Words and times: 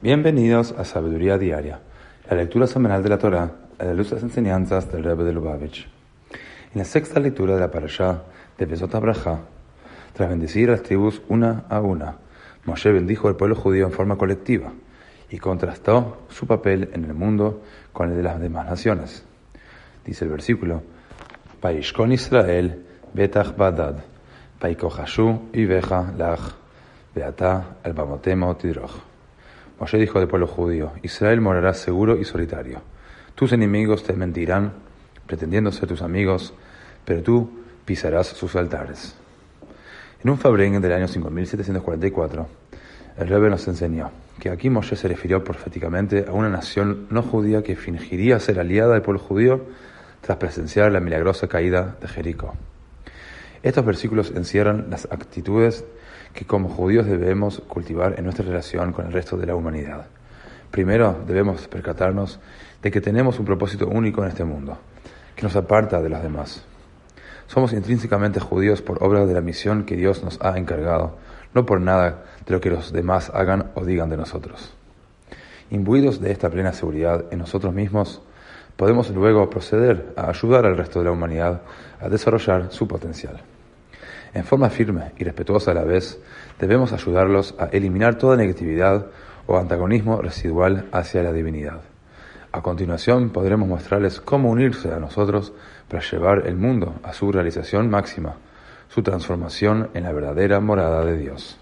Bienvenidos 0.00 0.70
a 0.78 0.84
Sabiduría 0.84 1.38
Diaria, 1.38 1.80
la 2.30 2.36
lectura 2.36 2.68
semanal 2.68 3.02
de 3.02 3.08
la 3.08 3.18
Torah 3.18 3.50
a 3.80 3.84
la 3.84 3.94
luz 3.94 4.10
de 4.10 4.14
las 4.14 4.22
enseñanzas 4.22 4.88
del 4.92 5.02
Rebbe 5.02 5.24
de 5.24 5.32
Lubavitch. 5.32 5.88
En 6.72 6.78
la 6.78 6.84
sexta 6.84 7.18
lectura 7.18 7.54
de 7.54 7.60
la 7.62 7.72
parashá 7.72 8.22
de 8.56 8.66
Besot 8.66 8.94
Abraha, 8.94 9.40
tras 10.12 10.28
bendecir 10.28 10.68
a 10.68 10.72
las 10.74 10.84
tribus 10.84 11.20
una 11.28 11.64
a 11.68 11.80
una, 11.80 12.14
Moshe 12.64 12.92
bendijo 12.92 13.26
al 13.26 13.34
pueblo 13.34 13.56
judío 13.56 13.86
en 13.86 13.92
forma 13.92 14.16
colectiva 14.16 14.72
y 15.30 15.38
contrastó 15.38 16.28
su 16.28 16.46
papel 16.46 16.90
en 16.92 17.04
el 17.04 17.14
mundo 17.14 17.64
con 17.92 18.10
el 18.10 18.18
de 18.18 18.22
las 18.22 18.38
demás 18.38 18.66
naciones. 18.66 19.24
Dice 20.04 20.26
el 20.26 20.30
versículo, 20.30 20.80
Paishkon 21.60 22.12
Israel 22.12 22.86
betach 23.14 23.56
badad, 23.56 23.96
paikohashu 24.60 25.48
iveja 25.54 26.14
lach, 26.16 26.54
beata 27.12 27.78
al 27.82 27.94
bamotemo 27.94 28.54
tidroch. 28.54 29.17
Moshe 29.80 29.98
dijo 29.98 30.18
del 30.18 30.28
pueblo 30.28 30.46
judío, 30.46 30.92
Israel 31.02 31.40
morará 31.40 31.72
seguro 31.74 32.18
y 32.18 32.24
solitario. 32.24 32.82
Tus 33.34 33.52
enemigos 33.52 34.02
te 34.02 34.12
mentirán, 34.12 34.72
pretendiendo 35.26 35.70
ser 35.70 35.88
tus 35.88 36.02
amigos, 36.02 36.52
pero 37.04 37.22
tú 37.22 37.50
pisarás 37.84 38.26
sus 38.26 38.56
altares. 38.56 39.14
En 40.22 40.30
un 40.30 40.38
Fabren 40.38 40.80
del 40.80 40.92
año 40.92 41.06
5744, 41.06 42.48
el 43.18 43.28
Rebbe 43.28 43.50
nos 43.50 43.66
enseñó 43.68 44.10
que 44.40 44.50
aquí 44.50 44.68
Moshe 44.68 44.96
se 44.96 45.08
refirió 45.08 45.44
proféticamente 45.44 46.26
a 46.28 46.32
una 46.32 46.48
nación 46.48 47.06
no 47.10 47.22
judía 47.22 47.62
que 47.62 47.76
fingiría 47.76 48.40
ser 48.40 48.58
aliada 48.58 48.94
del 48.94 49.02
pueblo 49.02 49.20
judío 49.20 49.66
tras 50.20 50.38
presenciar 50.38 50.90
la 50.90 51.00
milagrosa 51.00 51.46
caída 51.46 51.96
de 52.00 52.08
Jericó. 52.08 52.54
Estos 53.62 53.84
versículos 53.84 54.32
encierran 54.34 54.86
las 54.90 55.06
actitudes 55.10 55.84
que 56.32 56.44
como 56.44 56.68
judíos 56.68 57.06
debemos 57.06 57.60
cultivar 57.66 58.14
en 58.18 58.24
nuestra 58.24 58.44
relación 58.44 58.92
con 58.92 59.06
el 59.06 59.12
resto 59.12 59.36
de 59.36 59.46
la 59.46 59.56
humanidad. 59.56 60.06
Primero 60.70 61.24
debemos 61.26 61.66
percatarnos 61.66 62.38
de 62.82 62.90
que 62.90 63.00
tenemos 63.00 63.38
un 63.38 63.46
propósito 63.46 63.88
único 63.88 64.22
en 64.22 64.28
este 64.28 64.44
mundo, 64.44 64.78
que 65.34 65.42
nos 65.42 65.56
aparta 65.56 66.00
de 66.00 66.08
los 66.08 66.22
demás. 66.22 66.64
Somos 67.46 67.72
intrínsecamente 67.72 68.40
judíos 68.40 68.82
por 68.82 69.02
obra 69.02 69.24
de 69.24 69.34
la 69.34 69.40
misión 69.40 69.84
que 69.84 69.96
Dios 69.96 70.22
nos 70.22 70.38
ha 70.42 70.56
encargado, 70.58 71.16
no 71.54 71.64
por 71.64 71.80
nada 71.80 72.24
de 72.46 72.52
lo 72.54 72.60
que 72.60 72.70
los 72.70 72.92
demás 72.92 73.30
hagan 73.34 73.70
o 73.74 73.84
digan 73.84 74.10
de 74.10 74.18
nosotros. 74.18 74.74
Imbuidos 75.70 76.20
de 76.20 76.30
esta 76.30 76.50
plena 76.50 76.72
seguridad 76.72 77.24
en 77.30 77.38
nosotros 77.38 77.74
mismos, 77.74 78.22
podemos 78.78 79.10
luego 79.10 79.50
proceder 79.50 80.14
a 80.16 80.30
ayudar 80.30 80.64
al 80.64 80.76
resto 80.76 81.00
de 81.00 81.06
la 81.06 81.10
humanidad 81.10 81.62
a 82.00 82.08
desarrollar 82.08 82.70
su 82.70 82.86
potencial. 82.86 83.40
En 84.32 84.44
forma 84.44 84.70
firme 84.70 85.10
y 85.18 85.24
respetuosa 85.24 85.72
a 85.72 85.74
la 85.74 85.82
vez, 85.82 86.20
debemos 86.60 86.92
ayudarlos 86.92 87.56
a 87.58 87.66
eliminar 87.66 88.18
toda 88.18 88.36
negatividad 88.36 89.06
o 89.48 89.58
antagonismo 89.58 90.22
residual 90.22 90.86
hacia 90.92 91.24
la 91.24 91.32
divinidad. 91.32 91.80
A 92.52 92.62
continuación 92.62 93.30
podremos 93.30 93.68
mostrarles 93.68 94.20
cómo 94.20 94.48
unirse 94.48 94.92
a 94.92 95.00
nosotros 95.00 95.52
para 95.88 96.04
llevar 96.04 96.46
el 96.46 96.54
mundo 96.54 96.94
a 97.02 97.12
su 97.12 97.32
realización 97.32 97.90
máxima, 97.90 98.36
su 98.88 99.02
transformación 99.02 99.90
en 99.94 100.04
la 100.04 100.12
verdadera 100.12 100.60
morada 100.60 101.04
de 101.04 101.18
Dios. 101.18 101.58